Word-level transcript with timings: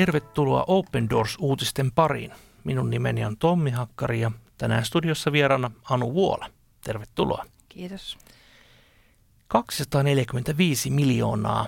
Tervetuloa 0.00 0.64
Open 0.66 1.10
Doors-uutisten 1.10 1.92
pariin. 1.94 2.32
Minun 2.64 2.90
nimeni 2.90 3.24
on 3.24 3.36
Tommi 3.36 3.70
Hakkari 3.70 4.20
ja 4.20 4.30
tänään 4.58 4.84
studiossa 4.84 5.32
vieraana 5.32 5.70
Anu 5.90 6.14
Vuola. 6.14 6.50
Tervetuloa. 6.84 7.44
Kiitos. 7.68 8.18
245 9.48 10.90
miljoonaa 10.90 11.66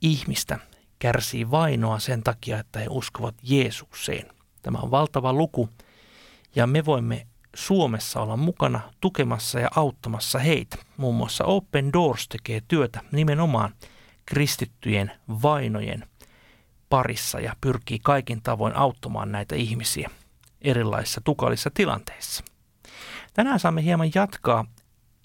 ihmistä 0.00 0.58
kärsii 0.98 1.50
vainoa 1.50 1.98
sen 1.98 2.22
takia, 2.22 2.58
että 2.58 2.78
he 2.78 2.86
uskovat 2.90 3.34
Jeesukseen. 3.42 4.26
Tämä 4.62 4.78
on 4.78 4.90
valtava 4.90 5.32
luku 5.32 5.68
ja 6.54 6.66
me 6.66 6.84
voimme 6.84 7.26
Suomessa 7.54 8.20
olla 8.20 8.36
mukana 8.36 8.80
tukemassa 9.00 9.60
ja 9.60 9.68
auttamassa 9.76 10.38
heitä. 10.38 10.76
Muun 10.96 11.14
muassa 11.14 11.44
Open 11.44 11.92
Doors 11.92 12.28
tekee 12.28 12.62
työtä 12.68 13.00
nimenomaan 13.12 13.74
kristittyjen 14.26 15.12
vainojen 15.42 16.08
parissa 16.88 17.40
ja 17.40 17.56
pyrkii 17.60 17.98
kaikin 18.02 18.42
tavoin 18.42 18.76
auttamaan 18.76 19.32
näitä 19.32 19.54
ihmisiä 19.56 20.10
erilaisissa 20.62 21.20
tukalissa 21.24 21.70
tilanteissa. 21.74 22.44
Tänään 23.34 23.60
saamme 23.60 23.82
hieman 23.82 24.10
jatkaa 24.14 24.64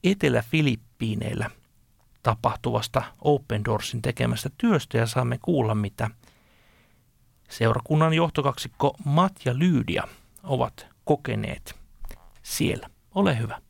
Etelä-Filippiineillä 0.04 1.50
tapahtuvasta 2.24 3.04
Open 3.22 3.66
Doorsin 3.66 4.02
tekemästä 4.02 4.50
työstä 4.58 4.98
ja 4.98 5.08
saamme 5.08 5.38
kuulla, 5.42 5.76
mitä 5.76 6.10
seurakunnan 7.50 8.14
johtokaksikko 8.14 8.96
Mat 9.06 9.34
ja 9.46 9.60
Lyydia 9.60 10.08
ovat 10.44 10.88
kokeneet 11.06 11.76
siellä. 12.44 12.90
Ole 13.16 13.40
hyvä. 13.40 13.62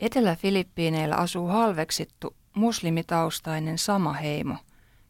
Etelä-Filippiineillä 0.00 1.16
asuu 1.16 1.48
halveksittu 1.48 2.36
muslimitaustainen 2.54 3.78
sama 3.78 4.12
heimo, 4.12 4.56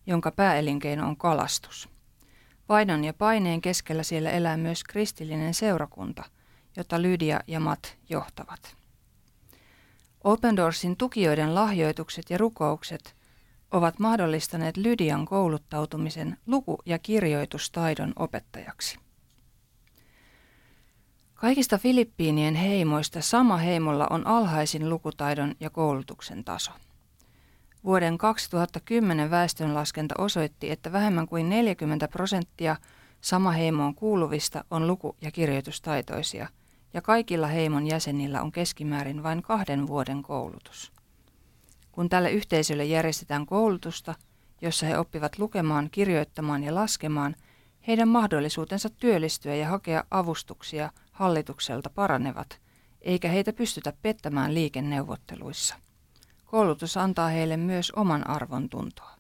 jonka 0.07 0.31
pääelinkeino 0.31 1.09
on 1.09 1.17
kalastus. 1.17 1.89
Vainon 2.69 3.05
ja 3.05 3.15
paineen 3.15 3.61
keskellä 3.61 4.03
siellä 4.03 4.31
elää 4.31 4.57
myös 4.57 4.85
kristillinen 4.85 5.55
seurakunta, 5.55 6.25
jota 6.77 7.03
Lydia 7.03 7.41
ja 7.47 7.61
Mat 7.61 7.97
johtavat. 8.09 8.77
Open 10.25 10.57
Doorsin 10.57 10.97
tukijoiden 10.97 11.55
lahjoitukset 11.55 12.31
ja 12.31 12.39
rukoukset 12.39 13.17
ovat 13.71 13.99
mahdollistaneet 13.99 14.77
Lydian 14.77 15.25
kouluttautumisen 15.25 16.37
luku- 16.47 16.83
ja 16.87 16.99
kirjoitustaidon 16.99 18.13
opettajaksi. 18.17 18.99
Kaikista 21.35 21.79
Filippiinien 21.79 22.55
heimoista 22.55 23.21
sama 23.21 23.57
heimolla 23.57 24.07
on 24.11 24.27
alhaisin 24.27 24.91
lukutaidon 24.91 25.55
ja 25.61 25.71
koulutuksen 25.71 26.45
taso. 26.45 26.73
Vuoden 27.85 28.19
2010 28.19 29.31
väestönlaskenta 29.31 30.15
osoitti, 30.19 30.71
että 30.71 30.93
vähemmän 30.93 31.29
kuin 31.29 31.49
40 31.49 32.09
prosenttia 32.09 32.77
sama 33.21 33.51
heimoon 33.51 33.95
kuuluvista 33.95 34.65
on 34.71 34.87
luku- 34.87 35.17
ja 35.21 35.31
kirjoitustaitoisia, 35.31 36.49
ja 36.95 37.03
kaikilla 37.03 37.47
heimon 37.47 37.87
jäsenillä 37.87 38.43
on 38.43 38.53
keskimäärin 38.53 39.23
vain 39.23 39.43
kahden 39.43 39.87
vuoden 39.87 40.23
koulutus. 40.23 40.93
Kun 41.93 42.09
tälle 42.09 42.31
yhteisölle 42.31 42.85
järjestetään 42.85 43.47
koulutusta, 43.47 44.15
jossa 44.61 44.87
he 44.87 44.99
oppivat 44.99 45.39
lukemaan, 45.39 45.89
kirjoittamaan 45.91 46.65
ja 46.65 46.75
laskemaan, 46.75 47.37
heidän 47.87 48.09
mahdollisuutensa 48.09 48.91
työllistyä 48.91 49.55
ja 49.55 49.69
hakea 49.69 50.05
avustuksia 50.11 50.91
hallitukselta 51.13 51.91
paranevat, 51.91 52.61
eikä 53.01 53.29
heitä 53.29 53.53
pystytä 53.53 53.93
pettämään 54.03 54.55
liikenneuvotteluissa. 54.55 55.84
Koulutus 56.45 56.97
antaa 56.97 57.29
heille 57.29 57.57
myös 57.57 57.91
oman 57.91 58.31
arvon 58.31 58.69
tuntoa. 58.69 59.15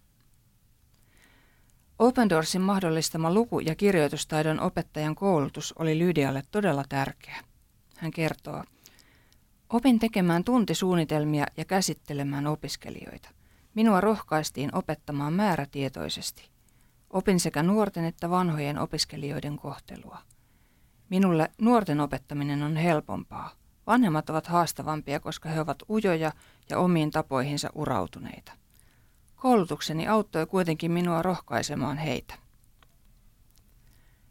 Open 1.98 2.30
Doorsin 2.30 2.62
mahdollistama 2.62 3.34
luku- 3.34 3.60
ja 3.60 3.74
kirjoitustaidon 3.74 4.60
opettajan 4.60 5.14
koulutus 5.14 5.74
oli 5.78 5.98
Lydialle 5.98 6.42
todella 6.50 6.84
tärkeä. 6.88 7.44
Hän 7.96 8.10
kertoo, 8.10 8.64
Opin 9.74 9.98
tekemään 9.98 10.44
tuntisuunnitelmia 10.44 11.46
ja 11.56 11.64
käsittelemään 11.64 12.46
opiskelijoita. 12.46 13.28
Minua 13.74 14.00
rohkaistiin 14.00 14.74
opettamaan 14.74 15.32
määrätietoisesti. 15.32 16.50
Opin 17.10 17.40
sekä 17.40 17.62
nuorten 17.62 18.04
että 18.04 18.30
vanhojen 18.30 18.78
opiskelijoiden 18.78 19.56
kohtelua. 19.56 20.18
Minulle 21.10 21.50
nuorten 21.60 22.00
opettaminen 22.00 22.62
on 22.62 22.76
helpompaa. 22.76 23.50
Vanhemmat 23.86 24.30
ovat 24.30 24.46
haastavampia, 24.46 25.20
koska 25.20 25.48
he 25.48 25.60
ovat 25.60 25.82
ujoja 25.90 26.32
ja 26.70 26.78
omiin 26.78 27.10
tapoihinsa 27.10 27.70
urautuneita. 27.74 28.52
Koulutukseni 29.36 30.08
auttoi 30.08 30.46
kuitenkin 30.46 30.92
minua 30.92 31.22
rohkaisemaan 31.22 31.96
heitä. 31.96 32.34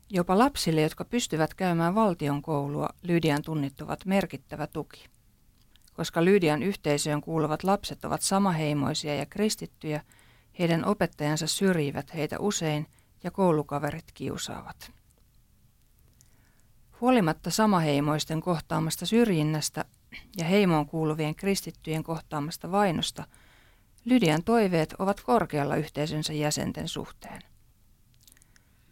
Jopa 0.09 0.37
lapsille, 0.37 0.81
jotka 0.81 1.05
pystyvät 1.05 1.53
käymään 1.53 1.95
valtion 1.95 2.41
koulua, 2.41 2.89
Lydian 3.03 3.41
tunnit 3.41 3.81
ovat 3.81 4.05
merkittävä 4.05 4.67
tuki. 4.67 5.05
Koska 5.93 6.25
Lydian 6.25 6.63
yhteisöön 6.63 7.21
kuuluvat 7.21 7.63
lapset 7.63 8.05
ovat 8.05 8.21
samaheimoisia 8.21 9.15
ja 9.15 9.25
kristittyjä, 9.25 10.01
heidän 10.59 10.85
opettajansa 10.85 11.47
syrjivät 11.47 12.13
heitä 12.13 12.39
usein 12.39 12.87
ja 13.23 13.31
koulukaverit 13.31 14.11
kiusaavat. 14.13 14.92
Huolimatta 17.03 17.51
samaheimoisten 17.51 18.41
kohtaamasta 18.41 19.05
syrjinnästä 19.05 19.85
ja 20.37 20.45
heimoon 20.45 20.85
kuuluvien 20.85 21.35
kristittyjen 21.35 22.03
kohtaamasta 22.03 22.71
vainosta, 22.71 23.27
Lydian 24.05 24.43
toiveet 24.43 24.93
ovat 24.99 25.21
korkealla 25.21 25.75
yhteisönsä 25.75 26.33
jäsenten 26.33 26.87
suhteen. 26.87 27.41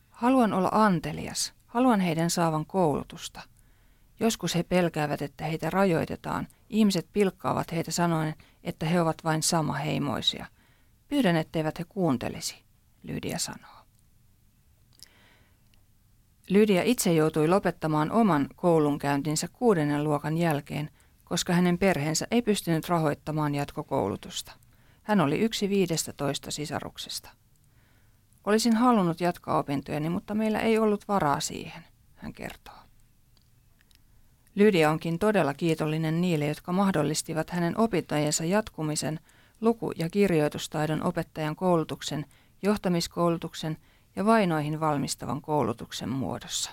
Haluan 0.09 0.53
olla 0.53 0.69
antelias, 0.71 1.53
haluan 1.67 1.99
heidän 1.99 2.29
saavan 2.29 2.65
koulutusta. 2.65 3.41
Joskus 4.19 4.55
he 4.55 4.63
pelkäävät, 4.63 5.21
että 5.21 5.45
heitä 5.45 5.69
rajoitetaan. 5.69 6.47
Ihmiset 6.69 7.07
pilkkaavat 7.13 7.71
heitä 7.71 7.91
sanoen, 7.91 8.35
että 8.63 8.85
he 8.85 9.01
ovat 9.01 9.23
vain 9.23 9.43
samaheimoisia. 9.43 10.45
Pyydän, 11.07 11.35
etteivät 11.35 11.79
he 11.79 11.83
kuuntelisi, 11.83 12.63
Lydia 13.03 13.39
sanoo. 13.39 13.80
Lydia 16.49 16.83
itse 16.83 17.13
joutui 17.13 17.47
lopettamaan 17.47 18.11
oman 18.11 18.47
koulunkäyntinsä 18.55 19.47
kuudennen 19.47 20.03
luokan 20.03 20.37
jälkeen, 20.37 20.89
koska 21.23 21.53
hänen 21.53 21.77
perheensä 21.77 22.27
ei 22.31 22.41
pystynyt 22.41 22.89
rahoittamaan 22.89 23.55
jatkokoulutusta. 23.55 24.51
Hän 25.03 25.21
oli 25.21 25.39
yksi 25.39 25.69
viidestä 25.69 26.13
toista 26.13 26.51
sisaruksesta. 26.51 27.29
Olisin 28.45 28.75
halunnut 28.75 29.21
jatkaa 29.21 29.57
opintojani, 29.57 30.09
mutta 30.09 30.35
meillä 30.35 30.59
ei 30.59 30.77
ollut 30.77 31.07
varaa 31.07 31.39
siihen, 31.39 31.83
hän 32.15 32.33
kertoo. 32.33 32.73
Lydia 34.55 34.91
onkin 34.91 35.19
todella 35.19 35.53
kiitollinen 35.53 36.21
niille, 36.21 36.47
jotka 36.47 36.71
mahdollistivat 36.71 37.49
hänen 37.49 37.77
opintojensa 37.77 38.45
jatkumisen 38.45 39.19
luku- 39.61 39.91
ja 39.91 40.09
kirjoitustaidon 40.09 41.03
opettajan 41.03 41.55
koulutuksen, 41.55 42.25
johtamiskoulutuksen– 42.61 43.77
ja 44.15 44.25
vainoihin 44.25 44.79
valmistavan 44.79 45.41
koulutuksen 45.41 46.09
muodossa. 46.09 46.71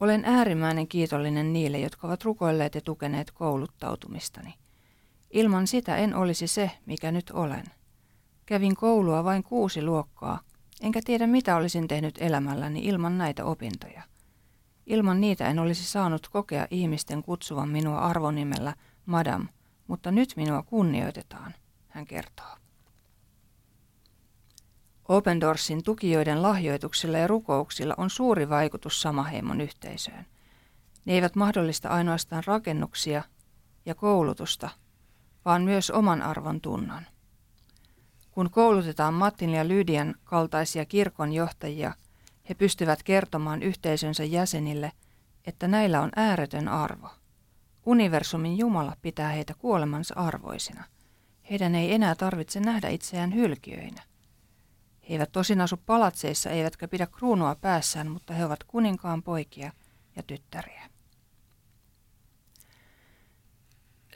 Olen 0.00 0.24
äärimmäinen 0.24 0.88
kiitollinen 0.88 1.52
niille, 1.52 1.78
jotka 1.78 2.06
ovat 2.06 2.24
rukoilleet 2.24 2.74
ja 2.74 2.80
tukeneet 2.80 3.30
kouluttautumistani. 3.30 4.54
Ilman 5.30 5.66
sitä 5.66 5.96
en 5.96 6.14
olisi 6.14 6.46
se, 6.46 6.70
mikä 6.86 7.12
nyt 7.12 7.30
olen. 7.30 7.64
Kävin 8.46 8.76
koulua 8.76 9.24
vain 9.24 9.42
kuusi 9.42 9.82
luokkaa, 9.82 10.40
enkä 10.80 11.00
tiedä 11.04 11.26
mitä 11.26 11.56
olisin 11.56 11.88
tehnyt 11.88 12.18
elämälläni 12.20 12.84
ilman 12.84 13.18
näitä 13.18 13.44
opintoja. 13.44 14.02
Ilman 14.86 15.20
niitä 15.20 15.48
en 15.48 15.58
olisi 15.58 15.84
saanut 15.84 16.28
kokea 16.28 16.66
ihmisten 16.70 17.22
kutsuvan 17.22 17.68
minua 17.68 17.98
arvonimellä 17.98 18.74
Madam, 19.06 19.48
mutta 19.86 20.10
nyt 20.10 20.32
minua 20.36 20.62
kunnioitetaan, 20.62 21.54
hän 21.88 22.04
kertoo. 22.06 22.61
Open 25.12 25.40
Doorsin 25.40 25.82
tukijoiden 25.82 26.42
lahjoituksilla 26.42 27.18
ja 27.18 27.26
rukouksilla 27.26 27.94
on 27.96 28.10
suuri 28.10 28.48
vaikutus 28.48 29.02
Samaheimon 29.02 29.60
yhteisöön. 29.60 30.26
Ne 31.04 31.12
eivät 31.12 31.34
mahdollista 31.34 31.88
ainoastaan 31.88 32.42
rakennuksia 32.46 33.22
ja 33.86 33.94
koulutusta, 33.94 34.70
vaan 35.44 35.62
myös 35.62 35.90
oman 35.90 36.22
arvon 36.22 36.60
tunnon. 36.60 37.02
Kun 38.30 38.50
koulutetaan 38.50 39.14
Mattin 39.14 39.50
ja 39.50 39.68
Lydian 39.68 40.14
kaltaisia 40.24 40.84
kirkon 40.84 41.32
johtajia, 41.32 41.94
he 42.48 42.54
pystyvät 42.54 43.02
kertomaan 43.02 43.62
yhteisönsä 43.62 44.24
jäsenille, 44.24 44.92
että 45.46 45.68
näillä 45.68 46.00
on 46.00 46.10
ääretön 46.16 46.68
arvo. 46.68 47.10
Universumin 47.86 48.58
Jumala 48.58 48.96
pitää 49.02 49.28
heitä 49.28 49.54
kuolemansa 49.58 50.14
arvoisina. 50.14 50.84
Heidän 51.50 51.74
ei 51.74 51.94
enää 51.94 52.14
tarvitse 52.14 52.60
nähdä 52.60 52.88
itseään 52.88 53.34
hylkiöinä. 53.34 54.11
He 55.08 55.14
eivät 55.14 55.32
tosin 55.32 55.60
asu 55.60 55.76
palatseissa 55.76 56.50
eivätkä 56.50 56.88
pidä 56.88 57.06
kruunua 57.06 57.54
päässään, 57.54 58.10
mutta 58.10 58.34
he 58.34 58.44
ovat 58.44 58.64
kuninkaan 58.64 59.22
poikia 59.22 59.72
ja 60.16 60.22
tyttäriä. 60.22 60.90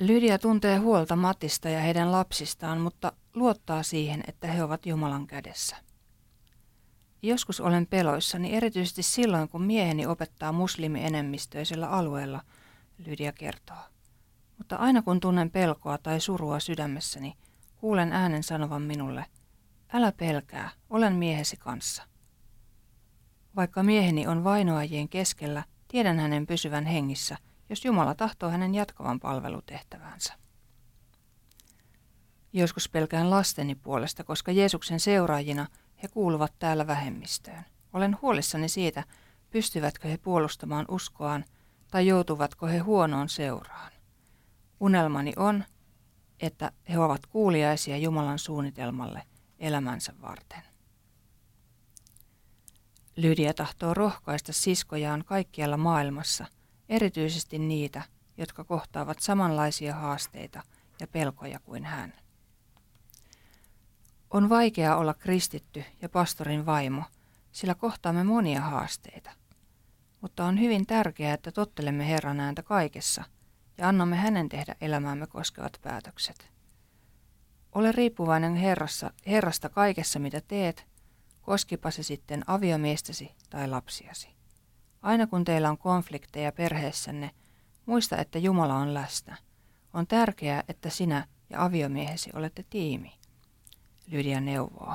Lydia 0.01 0.39
tuntee 0.39 0.77
huolta 0.77 1.17
Matista 1.17 1.69
ja 1.69 1.81
heidän 1.81 2.13
lapsistaan, 2.13 2.81
mutta 2.81 3.13
luottaa 3.35 3.83
siihen, 3.83 4.23
että 4.27 4.47
he 4.47 4.63
ovat 4.63 4.87
Jumalan 4.87 5.27
kädessä. 5.27 5.77
Joskus 7.23 7.61
olen 7.61 7.87
peloissani, 7.87 8.55
erityisesti 8.55 9.03
silloin, 9.03 9.49
kun 9.49 9.63
mieheni 9.63 10.07
opettaa 10.07 10.53
muslimienemmistöisellä 10.53 11.89
alueella, 11.89 12.43
Lydia 12.99 13.33
kertoo. 13.33 13.77
Mutta 14.59 14.77
aina 14.77 15.03
kun 15.03 15.21
tunnen 15.21 15.51
pelkoa 15.51 15.99
tai 15.99 16.21
surua 16.21 16.61
sydämessäni, 16.61 17.37
kuulen 17.77 18.13
äänen 18.13 18.43
sanovan 18.43 18.83
minulle, 18.83 19.27
älä 19.93 20.13
pelkää, 20.13 20.71
olen 20.91 21.13
miehesi 21.13 21.57
kanssa. 21.57 22.03
Vaikka 23.57 23.83
mieheni 23.83 24.27
on 24.27 24.45
vainoajien 24.45 25.09
keskellä, 25.09 25.65
tiedän 25.89 26.21
hänen 26.21 26.47
pysyvän 26.47 26.87
hengissä, 26.87 27.37
jos 27.71 27.85
Jumala 27.85 28.15
tahtoo 28.15 28.51
hänen 28.51 28.75
jatkavan 28.75 29.21
palvelutehtävänsä. 29.21 30.35
Joskus 32.53 32.89
pelkään 32.89 33.31
lasteni 33.31 33.75
puolesta, 33.75 34.25
koska 34.25 34.53
Jeesuksen 34.53 35.01
seuraajina 35.01 35.67
he 36.03 36.09
kuuluvat 36.09 36.53
täällä 36.59 36.87
vähemmistöön. 36.87 37.65
Olen 37.93 38.17
huolissani 38.23 38.69
siitä, 38.69 39.05
pystyvätkö 39.51 40.09
he 40.09 40.19
puolustamaan 40.19 40.85
uskoaan 40.89 41.45
tai 41.91 42.07
joutuvatko 42.07 42.67
he 42.67 42.79
huonoon 42.79 43.29
seuraan. 43.29 43.93
Unelmani 44.81 45.33
on, 45.37 45.65
että 46.41 46.73
he 46.89 46.99
ovat 46.99 47.27
kuuliaisia 47.27 47.97
Jumalan 47.97 48.39
suunnitelmalle 48.39 49.23
elämänsä 49.59 50.13
varten. 50.23 50.63
Lydia 53.17 53.55
tahtoo 53.55 53.95
rohkaista 53.95 54.53
siskojaan 54.53 55.25
kaikkialla 55.25 55.77
maailmassa, 55.77 56.47
erityisesti 56.89 57.59
niitä, 57.59 58.03
jotka 58.37 58.65
kohtaavat 58.65 59.21
samanlaisia 59.21 59.95
haasteita 59.95 60.63
ja 61.01 61.07
pelkoja 61.07 61.61
kuin 61.61 61.85
hän. 61.85 62.13
On 64.31 64.49
vaikea 64.49 64.97
olla 64.97 65.15
kristitty 65.15 65.85
ja 66.03 66.09
pastorin 66.09 66.67
vaimo, 66.67 67.03
sillä 67.53 67.75
kohtaamme 67.75 68.25
monia 68.25 68.61
haasteita. 68.61 69.31
Mutta 70.21 70.45
on 70.45 70.61
hyvin 70.61 70.87
tärkeää, 70.87 71.35
että 71.35 71.53
tottelemme 71.53 72.09
Herran 72.09 72.41
ääntä 72.41 72.63
kaikessa 72.63 73.25
ja 73.79 73.89
annamme 73.89 74.17
hänen 74.17 74.49
tehdä 74.49 74.77
elämäämme 74.81 75.27
koskevat 75.27 75.79
päätökset. 75.83 76.56
Ole 77.77 77.93
riippuvainen 77.93 78.55
Herrassa, 78.55 79.11
Herrasta 79.27 79.69
kaikessa, 79.69 80.19
mitä 80.19 80.41
teet, 80.49 80.87
koskipa 81.43 81.91
se 81.91 82.03
sitten 82.03 82.45
aviomiestäsi 82.47 83.35
tai 83.51 83.69
lapsiasi. 83.69 84.29
Aina 85.03 85.27
kun 85.27 85.45
teillä 85.45 85.71
on 85.71 85.79
konflikteja 85.79 86.53
perheessänne, 86.53 87.31
muista, 87.87 88.17
että 88.17 88.39
Jumala 88.39 88.75
on 88.75 88.95
läsnä. 88.95 89.37
On 89.95 90.07
tärkeää, 90.07 90.65
että 90.69 90.91
sinä 90.91 91.27
ja 91.51 91.65
aviomiehesi 91.65 92.31
olette 92.35 92.65
tiimi. 92.71 93.13
Lydia 94.07 94.41
neuvoo. 94.41 94.95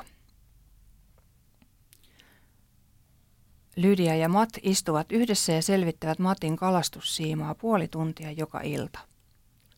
Lydia 3.75 4.16
ja 4.16 4.30
Matt 4.30 4.57
istuvat 4.62 5.12
yhdessä 5.12 5.54
ja 5.54 5.62
selvittävät 5.62 6.19
Matin 6.19 6.56
kalastussiimaa 6.56 7.56
puoli 7.56 7.88
tuntia 7.88 8.31
joka 8.31 8.62
ilta. 8.63 9.00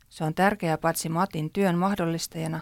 Se 0.09 0.23
on 0.23 0.33
tärkeää 0.33 0.77
paitsi 0.77 1.09
Matin 1.09 1.49
työn 1.53 1.77
mahdollistajana, 1.77 2.61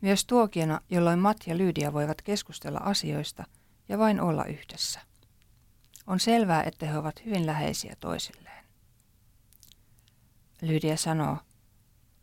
myös 0.00 0.24
tuokiona, 0.24 0.80
jolloin 0.90 1.18
Matt 1.18 1.46
ja 1.46 1.58
Lydia 1.58 1.92
voivat 1.92 2.22
keskustella 2.22 2.78
asioista 2.78 3.44
ja 3.88 3.98
vain 3.98 4.20
olla 4.20 4.44
yhdessä. 4.44 5.00
On 6.06 6.20
selvää, 6.20 6.62
että 6.62 6.86
he 6.86 6.98
ovat 6.98 7.24
hyvin 7.24 7.46
läheisiä 7.46 7.96
toisilleen. 8.00 8.64
Lydia 10.62 10.96
sanoo, 10.96 11.38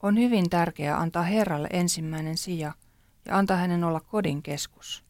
on 0.04 0.18
hyvin 0.18 0.50
tärkeää 0.50 1.00
antaa 1.00 1.24
Herralle 1.24 1.68
ensimmäinen 1.72 2.38
sija 2.38 2.74
ja 3.26 3.38
antaa 3.38 3.58
hänen 3.58 3.84
olla 3.84 4.00
kodin 4.00 4.44
keskus. 4.44 5.04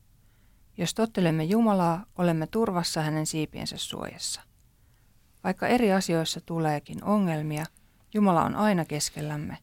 Jos 0.78 0.94
tottelemme 0.94 1.44
Jumalaa, 1.44 2.06
olemme 2.18 2.48
turvassa 2.48 3.02
hänen 3.02 3.26
siipiensä 3.26 3.78
suojassa. 3.78 4.42
Vaikka 5.44 5.68
eri 5.68 5.94
asioissa 5.94 6.42
tuleekin 6.42 7.04
ongelmia, 7.04 7.66
Jumala 8.14 8.44
on 8.44 8.56
aina 8.56 8.86
keskellämme. 8.86 9.58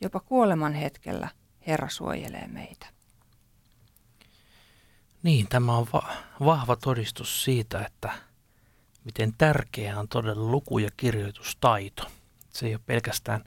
Jopa 0.00 0.20
kuoleman 0.20 0.72
hetkellä 0.72 1.28
Herra 1.66 1.88
suojelee 1.88 2.48
meitä. 2.48 2.86
Niin, 5.22 5.48
tämä 5.48 5.76
on 5.76 5.86
va- 5.92 6.12
vahva 6.40 6.76
todistus 6.76 7.44
siitä, 7.44 7.84
että 7.86 8.12
miten 9.04 9.34
tärkeää 9.38 10.00
on 10.00 10.08
todella 10.08 10.50
luku- 10.50 10.78
ja 10.78 10.90
kirjoitustaito. 10.96 12.10
Se 12.52 12.66
ei 12.66 12.74
ole 12.74 12.80
pelkästään 12.86 13.44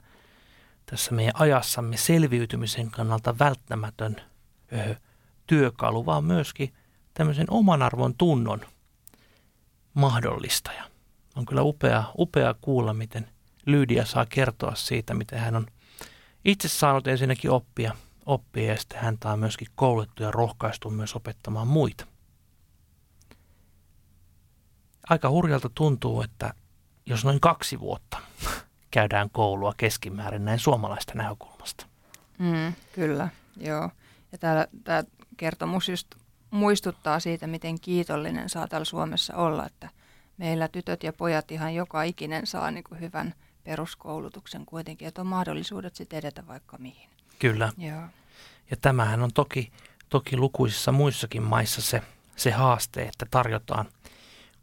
tässä 0.86 1.14
meidän 1.14 1.34
ajassamme 1.36 1.96
selviytymisen 1.96 2.90
kannalta 2.90 3.38
välttämätön 3.38 4.16
ö, 4.72 4.96
työkalu, 5.46 6.06
vaan 6.06 6.24
myöskin 6.24 6.74
tämmöisen 7.14 7.46
oman 7.50 7.82
arvon 7.82 8.14
tunnon 8.14 8.60
mahdollistaja. 9.94 10.84
On 11.36 11.46
kyllä 11.46 11.62
upea, 11.62 12.04
upea 12.18 12.54
kuulla, 12.60 12.94
miten 12.94 13.28
Lydia 13.66 14.04
saa 14.04 14.26
kertoa 14.26 14.74
siitä, 14.74 15.14
miten 15.14 15.38
hän 15.38 15.56
on 15.56 15.66
itse 16.44 16.68
saanut 16.68 17.06
ensinnäkin 17.06 17.50
oppia, 17.50 17.94
oppia 18.26 18.72
ja 18.72 18.76
sitten 18.76 18.98
häntä 18.98 19.32
on 19.32 19.38
myöskin 19.38 19.68
koulutettu 19.74 20.22
ja 20.22 20.30
rohkaistu 20.30 20.90
myös 20.90 21.14
opettamaan 21.14 21.68
muita 21.68 22.06
aika 25.10 25.30
hurjalta 25.30 25.70
tuntuu, 25.74 26.22
että 26.22 26.54
jos 27.06 27.24
noin 27.24 27.40
kaksi 27.40 27.80
vuotta 27.80 28.18
käydään 28.90 29.30
koulua 29.30 29.74
keskimäärin 29.76 30.44
näin 30.44 30.58
suomalaista 30.58 31.12
näkökulmasta. 31.14 31.86
Mm, 32.38 32.72
kyllä, 32.92 33.28
joo. 33.56 33.90
Ja 34.32 34.38
täällä, 34.38 34.66
tämä 34.84 35.04
kertomus 35.36 35.88
just 35.88 36.14
muistuttaa 36.50 37.20
siitä, 37.20 37.46
miten 37.46 37.80
kiitollinen 37.80 38.48
saa 38.48 38.68
täällä 38.68 38.84
Suomessa 38.84 39.36
olla, 39.36 39.66
että 39.66 39.88
meillä 40.36 40.68
tytöt 40.68 41.02
ja 41.02 41.12
pojat 41.12 41.50
ihan 41.50 41.74
joka 41.74 42.02
ikinen 42.02 42.46
saa 42.46 42.70
niin 42.70 42.84
kuin 42.84 43.00
hyvän 43.00 43.34
peruskoulutuksen 43.64 44.66
kuitenkin, 44.66 45.08
että 45.08 45.20
on 45.20 45.26
mahdollisuudet 45.26 45.94
sitten 45.94 46.18
edetä 46.18 46.46
vaikka 46.46 46.78
mihin. 46.78 47.15
Kyllä. 47.38 47.72
Joo. 47.78 48.02
Ja 48.70 48.76
tämähän 48.80 49.22
on 49.22 49.32
toki, 49.32 49.72
toki 50.08 50.36
lukuisissa 50.36 50.92
muissakin 50.92 51.42
maissa 51.42 51.82
se, 51.82 52.02
se 52.36 52.50
haaste, 52.50 53.02
että 53.02 53.26
tarjotaan 53.30 53.86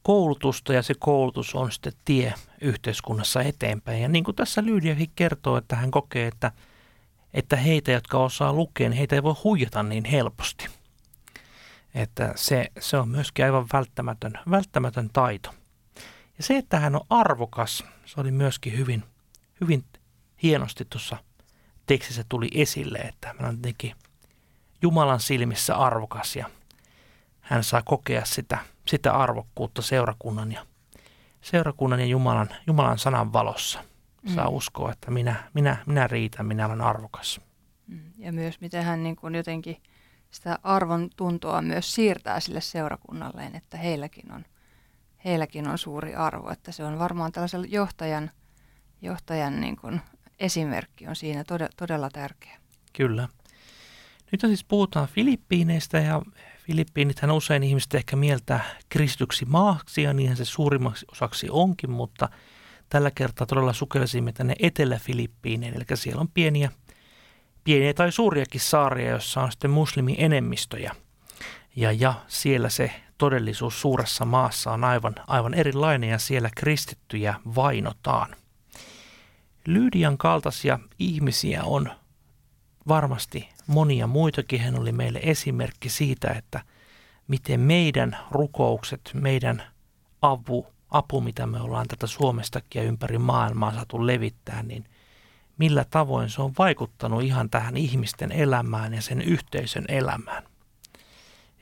koulutusta 0.04 0.74
ja 0.74 0.82
se 0.82 0.94
koulutus 1.00 1.56
on 1.56 1.72
sitten 1.72 1.94
tie 2.06 2.34
yhteiskunnassa 2.62 3.42
eteenpäin. 3.42 4.02
Ja 4.02 4.08
niin 4.08 4.24
kuin 4.24 4.36
tässä 4.36 4.66
Lydiakin 4.66 5.12
kertoo, 5.16 5.58
että 5.58 5.76
hän 5.76 5.92
kokee, 5.92 6.28
että, 6.28 6.52
että 7.34 7.56
heitä, 7.56 7.92
jotka 7.92 8.18
osaa 8.18 8.54
lukea, 8.54 8.90
niin 8.90 8.98
heitä 8.98 9.16
ei 9.16 9.24
voi 9.24 9.36
huijata 9.44 9.84
niin 9.84 10.06
helposti. 10.06 10.68
Että 11.96 12.34
se, 12.36 12.72
se 12.80 12.98
on 12.98 13.10
myöskin 13.10 13.46
aivan 13.46 13.68
välttämätön, 13.74 14.40
välttämätön 14.50 15.10
taito. 15.14 15.50
Ja 16.38 16.44
se, 16.44 16.58
että 16.58 16.80
hän 16.80 16.96
on 16.96 17.06
arvokas, 17.10 17.84
se 18.06 18.22
oli 18.22 18.32
myöskin 18.32 18.78
hyvin, 18.78 19.04
hyvin 19.62 19.84
hienosti 20.44 20.86
tuossa 20.86 21.18
tekstissä 21.86 22.24
tuli 22.30 22.50
esille, 22.54 22.98
että 22.98 23.28
hän 23.28 23.50
on 23.50 23.56
tietenkin 23.56 23.96
Jumalan 24.82 25.20
silmissä 25.20 25.76
arvokas 25.76 26.36
ja 26.36 26.50
hän 27.42 27.64
saa 27.64 27.82
kokea 27.82 28.26
sitä, 28.26 28.58
sitä 28.88 29.14
arvokkuutta 29.14 29.82
seurakunnan 29.82 30.52
ja, 30.52 30.66
seurakunnan 31.42 32.00
ja 32.00 32.06
Jumalan, 32.06 32.50
Jumalan 32.68 33.00
sanan 33.00 33.34
valossa. 33.34 33.84
Saa 34.36 34.50
mm. 34.50 34.56
uskoa, 34.56 34.92
että 34.92 35.12
minä, 35.12 35.36
minä, 35.54 35.78
minä 35.86 36.08
riitän, 36.08 36.46
minä 36.46 36.66
olen 36.66 36.82
arvokas. 36.82 37.42
Mm. 37.88 38.00
Ja 38.18 38.34
myös 38.34 38.62
miten 38.62 38.84
hän 38.84 39.04
niin 39.04 39.16
kuin 39.16 39.36
jotenkin 39.36 39.78
sitä 40.32 40.60
arvon 40.64 41.10
tuntoa 41.16 41.62
myös 41.62 41.96
siirtää 41.96 42.40
sille 42.40 42.62
seurakunnalleen, 42.62 43.56
että 43.56 43.78
heilläkin 43.78 44.32
on, 44.32 44.46
heilläkin 45.26 45.68
on 45.68 45.78
suuri 45.78 46.16
arvo. 46.16 46.50
Että 46.50 46.72
se 46.72 46.84
on 46.84 47.00
varmaan 47.00 47.32
tällaisen 47.32 47.72
johtajan, 47.72 48.32
johtajan 49.02 49.62
niin 49.62 49.76
kuin 49.76 50.02
esimerkki 50.44 51.08
on 51.08 51.16
siinä 51.16 51.44
todella, 51.44 51.72
todella 51.78 52.10
tärkeä. 52.10 52.58
Kyllä. 52.94 53.28
Nyt 54.32 54.42
siis 54.42 54.64
puhutaan 54.64 55.08
Filippiineistä 55.08 56.00
ja 56.00 56.22
Filippiinithän 56.66 57.32
usein 57.32 57.64
ihmiset 57.64 57.96
ehkä 57.96 58.16
mieltää 58.16 58.66
kristyksi 58.90 59.46
maaksi 59.46 60.02
ja 60.02 60.14
niinhän 60.14 60.38
se 60.38 60.46
suurimmaksi 60.46 61.06
osaksi 61.12 61.48
onkin, 61.50 61.92
mutta 61.92 62.30
tällä 62.90 63.12
kertaa 63.12 63.48
todella 63.48 63.74
sukelsimme 63.74 64.32
tänne 64.32 64.56
Etelä-Filippiineen, 64.60 65.74
eli 65.76 65.84
siellä 65.94 66.22
on 66.22 66.30
pieniä, 66.34 66.72
pieniä 67.64 67.94
tai 67.94 68.12
suuriakin 68.12 68.62
saaria, 68.62 69.10
joissa 69.10 69.42
on 69.42 69.52
sitten 69.52 69.72
muslimienemmistöjä. 69.72 70.96
Ja, 71.76 71.92
ja 71.92 72.14
siellä 72.28 72.70
se 72.70 72.92
todellisuus 73.18 73.82
suuressa 73.82 74.26
maassa 74.26 74.72
on 74.72 74.84
aivan, 74.84 75.16
aivan 75.28 75.54
erilainen 75.54 76.10
ja 76.10 76.20
siellä 76.20 76.50
kristittyjä 76.56 77.36
vainotaan. 77.56 78.36
Lydian 79.68 80.18
kaltaisia 80.18 80.80
ihmisiä 81.00 81.64
on 81.64 81.92
varmasti 82.88 83.50
monia 83.68 84.08
muitakin. 84.08 84.62
Hän 84.62 84.80
oli 84.80 84.92
meille 84.92 85.20
esimerkki 85.24 85.90
siitä, 85.90 86.32
että 86.32 86.62
miten 87.28 87.60
meidän 87.60 88.18
rukoukset, 88.32 89.12
meidän 89.14 89.64
apu, 90.22 90.68
apu 90.90 91.22
mitä 91.22 91.48
me 91.48 91.62
ollaan 91.62 91.88
tätä 91.88 92.08
Suomestakin 92.08 92.82
ja 92.82 92.88
ympäri 92.88 93.18
maailmaa 93.18 93.74
saatu 93.74 94.08
levittää, 94.08 94.64
niin 94.64 94.86
millä 95.58 95.86
tavoin 95.90 96.30
se 96.30 96.42
on 96.42 96.54
vaikuttanut 96.58 97.24
ihan 97.24 97.50
tähän 97.50 97.78
ihmisten 97.78 98.32
elämään 98.32 98.94
ja 98.94 99.02
sen 99.02 99.22
yhteisön 99.22 99.86
elämään. 99.88 100.44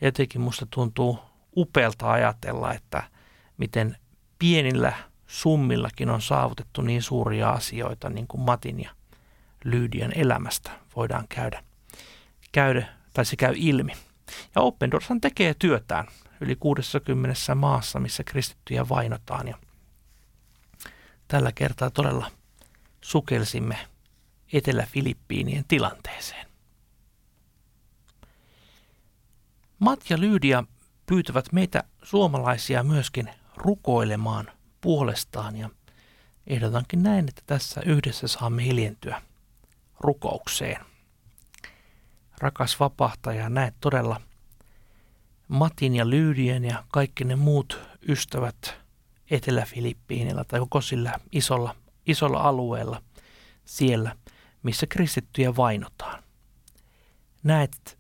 Jotenkin 0.02 0.42
musta 0.42 0.66
tuntuu 0.70 1.20
upealta 1.58 2.12
ajatella, 2.12 2.74
että 2.74 3.04
miten 3.58 3.98
pienillä 4.40 4.94
summillakin 5.32 6.10
on 6.10 6.22
saavutettu 6.22 6.82
niin 6.82 7.02
suuria 7.02 7.50
asioita, 7.50 8.10
niin 8.10 8.28
kuin 8.28 8.42
Matin 8.42 8.80
ja 8.80 8.92
Lyydian 9.64 10.12
elämästä 10.16 10.72
voidaan 10.96 11.28
käydä, 11.28 11.64
käydä 12.52 12.88
tai 13.14 13.26
se 13.26 13.36
käy 13.36 13.54
ilmi. 13.58 13.94
Ja 14.56 14.62
Open 14.62 14.92
Doorshan 14.92 15.22
tekee 15.22 15.54
työtään 15.54 16.08
yli 16.42 16.56
60 16.56 17.56
maassa, 17.56 18.00
missä 18.00 18.24
kristittyjä 18.24 18.90
vainotaan. 18.90 19.48
Ja 19.48 19.58
tällä 21.28 21.52
kertaa 21.52 21.90
todella 21.90 22.32
sukelsimme 23.02 23.78
Etelä-Filippiinien 24.54 25.66
tilanteeseen. 25.68 26.48
Mat 29.80 30.10
ja 30.10 30.20
Lyydia 30.20 30.64
pyytävät 31.06 31.52
meitä 31.52 31.84
suomalaisia 32.04 32.84
myöskin 32.84 33.30
rukoilemaan 33.56 34.52
puolestaan 34.82 35.58
ja 35.58 35.70
ehdotankin 36.48 37.04
näin, 37.04 37.30
että 37.30 37.42
tässä 37.46 37.82
yhdessä 37.86 38.28
saamme 38.28 38.64
hiljentyä 38.66 39.22
rukoukseen. 40.00 40.86
Rakas 42.38 42.80
vapahtaja, 42.80 43.50
näet 43.50 43.76
todella 43.80 44.22
Matin 45.48 45.96
ja 45.96 46.10
Lyydien 46.10 46.66
ja 46.66 46.84
kaikki 46.88 47.24
ne 47.24 47.36
muut 47.36 47.80
ystävät 48.08 48.76
Etelä-Filippiinillä 49.32 50.44
tai 50.44 50.60
koko 50.60 50.82
sillä 50.82 51.20
isolla, 51.32 51.76
isolla 52.06 52.40
alueella 52.40 53.02
siellä, 53.66 54.16
missä 54.64 54.88
kristittyjä 54.88 55.56
vainotaan. 55.56 56.24
Näet 57.44 57.98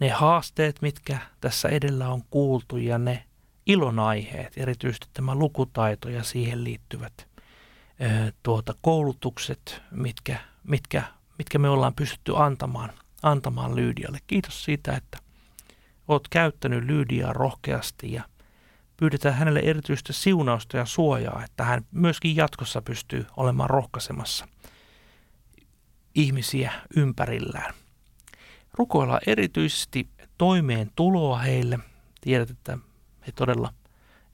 ne 0.00 0.08
haasteet, 0.08 0.82
mitkä 0.82 1.18
tässä 1.40 1.68
edellä 1.68 2.08
on 2.08 2.22
kuultu 2.30 2.76
ja 2.76 2.98
ne 2.98 3.24
ilonaiheet, 3.70 4.52
erityisesti 4.56 5.06
tämä 5.14 5.34
lukutaito 5.34 6.08
ja 6.08 6.22
siihen 6.22 6.64
liittyvät 6.64 7.28
tuota, 8.42 8.74
koulutukset, 8.80 9.82
mitkä, 9.90 10.36
mitkä, 10.64 11.02
mitkä 11.38 11.58
me 11.58 11.68
ollaan 11.68 11.94
pystytty 11.94 12.32
antamaan, 12.36 12.90
antamaan 13.22 13.76
Lyydialle. 13.76 14.18
Kiitos 14.26 14.64
siitä, 14.64 14.96
että 14.96 15.18
olet 16.08 16.28
käyttänyt 16.30 16.84
Lyydiaa 16.84 17.32
rohkeasti 17.32 18.12
ja 18.12 18.22
pyydetään 18.96 19.34
hänelle 19.34 19.60
erityistä 19.60 20.12
siunausta 20.12 20.76
ja 20.76 20.84
suojaa, 20.84 21.44
että 21.44 21.64
hän 21.64 21.86
myöskin 21.92 22.36
jatkossa 22.36 22.82
pystyy 22.82 23.26
olemaan 23.36 23.70
rohkaisemassa 23.70 24.48
ihmisiä 26.14 26.72
ympärillään. 26.96 27.74
Rukoillaan 28.72 29.20
erityisesti 29.26 30.08
toimeen 30.38 30.90
tuloa 30.96 31.38
heille. 31.38 31.78
Tiedät, 32.20 32.50
että 32.50 32.78
he 33.26 33.32
todella 33.32 33.72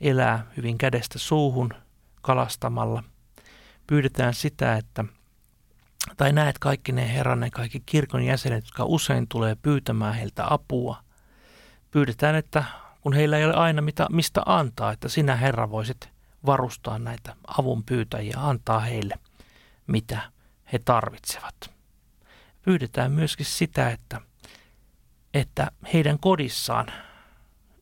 elää 0.01 0.47
hyvin 0.57 0.79
kädestä 0.79 1.19
suuhun 1.19 1.75
kalastamalla. 2.23 3.03
Pyydetään 3.87 4.35
sitä, 4.35 4.77
että 4.77 5.05
tai 6.17 6.33
näet 6.33 6.59
kaikki 6.59 6.93
ne 6.93 7.15
herran 7.15 7.41
ne 7.41 7.51
kaikki 7.51 7.83
kirkon 7.87 8.23
jäsenet, 8.23 8.65
jotka 8.65 8.85
usein 8.85 9.29
tulee 9.29 9.55
pyytämään 9.55 10.15
heiltä 10.15 10.53
apua. 10.53 11.03
Pyydetään, 11.91 12.35
että 12.35 12.65
kun 13.01 13.13
heillä 13.13 13.39
ei 13.39 13.45
ole 13.45 13.55
aina 13.55 13.83
mitä, 13.83 14.07
mistä 14.11 14.43
antaa, 14.47 14.93
että 14.93 15.09
sinä 15.09 15.37
Herra 15.37 15.71
voisit 15.71 16.09
varustaa 16.47 16.99
näitä 16.99 17.37
avun 17.59 17.85
pyytäjiä, 17.85 18.37
antaa 18.37 18.81
heille 18.81 19.19
mitä 19.87 20.21
he 20.73 20.79
tarvitsevat. 20.79 21.71
Pyydetään 22.63 23.13
myöskin 23.13 23.47
sitä, 23.47 23.91
että, 23.91 24.21
että 25.35 25.71
heidän 25.93 26.19
kodissaan, 26.19 26.87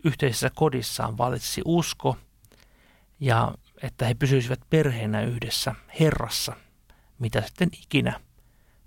yhteisessä 0.05 0.51
kodissaan 0.55 1.19
valitsisi 1.19 1.63
usko 1.65 2.17
ja 3.21 3.55
että 3.83 4.07
he 4.07 4.15
pysyisivät 4.15 4.61
perheenä 4.71 5.23
yhdessä 5.23 5.75
Herrassa, 6.01 6.57
mitä 7.19 7.41
sitten 7.41 7.69
ikinä 7.83 8.21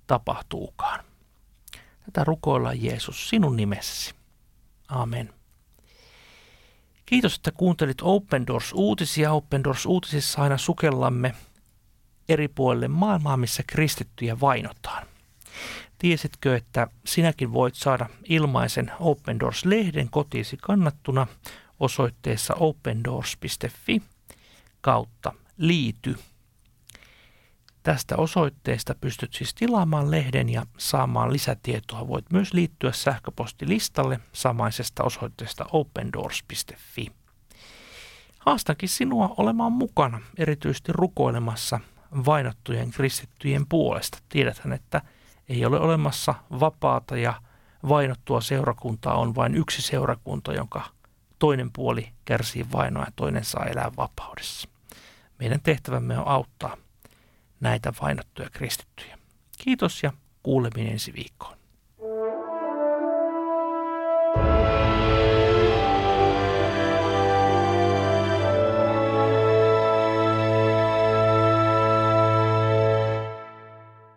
tapahtuukaan. 0.08 1.06
Tätä 2.06 2.24
rukoillaan 2.24 2.84
Jeesus 2.84 3.30
sinun 3.30 3.56
nimessäsi. 3.56 4.16
Amen. 4.88 5.34
Kiitos, 7.06 7.36
että 7.36 7.52
kuuntelit 7.52 7.98
Open 8.02 8.48
Doors-uutisia. 8.48 9.32
Open 9.32 9.64
Doors-uutisissa 9.64 10.42
aina 10.42 10.58
sukellamme 10.58 11.36
eri 12.30 12.48
puolille 12.48 12.88
maailmaa, 12.88 13.38
missä 13.38 13.64
kristittyjä 13.68 14.40
vainotaan. 14.40 15.08
Tiesitkö, 15.98 16.56
että 16.56 16.88
sinäkin 17.06 17.54
voit 17.54 17.76
saada 17.76 18.10
ilmaisen 18.30 18.92
Open 19.00 19.40
Doors-lehden 19.40 20.10
kotiisi 20.10 20.58
kannattuna 20.62 21.28
osoitteessa 21.80 22.54
opendoors.fi 22.54 24.02
kautta 24.82 25.34
liity. 25.58 26.16
Tästä 27.84 28.16
osoitteesta 28.18 28.96
pystyt 29.02 29.34
siis 29.34 29.54
tilaamaan 29.54 30.12
lehden 30.12 30.50
ja 30.50 30.66
saamaan 30.78 31.34
lisätietoa. 31.34 32.08
Voit 32.08 32.26
myös 32.32 32.54
liittyä 32.54 32.92
sähköpostilistalle 32.92 34.20
samaisesta 34.34 35.04
osoitteesta 35.04 35.66
opendoors.fi. 35.72 37.08
Haastankin 38.40 38.90
sinua 38.90 39.34
olemaan 39.38 39.72
mukana, 39.72 40.22
erityisesti 40.38 40.92
rukoilemassa 40.92 41.80
vainottujen 42.26 42.92
kristittyjen 42.92 43.66
puolesta. 43.70 44.18
Tiedäthän, 44.30 44.74
että 44.74 45.02
ei 45.50 45.66
ole 45.66 45.80
olemassa 45.80 46.36
vapaata 46.60 47.18
ja 47.18 47.42
vainottua 47.90 48.42
seurakuntaa, 48.42 49.18
on 49.18 49.36
vain 49.36 49.56
yksi 49.56 49.82
seurakunta, 49.82 50.54
jonka 50.54 50.84
toinen 51.40 51.72
puoli 51.72 52.10
kärsii 52.26 52.66
vainoa 52.72 53.04
ja 53.04 53.12
toinen 53.16 53.46
saa 53.46 53.66
elää 53.66 53.92
vapaudessa. 53.98 54.70
Meidän 55.40 55.62
tehtävämme 55.62 56.20
on 56.20 56.28
auttaa 56.28 56.78
näitä 57.60 57.94
vainottuja 58.02 58.50
kristittyjä. 58.50 59.18
Kiitos 59.58 60.04
ja 60.04 60.14
kuuleminen 60.44 60.92
ensi 60.92 61.14
viikkoon. 61.14 61.57